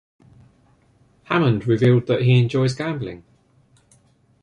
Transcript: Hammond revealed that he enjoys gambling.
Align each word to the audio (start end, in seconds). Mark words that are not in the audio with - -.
Hammond 1.25 1.67
revealed 1.67 2.07
that 2.07 2.23
he 2.23 2.39
enjoys 2.39 2.73
gambling. 2.73 3.23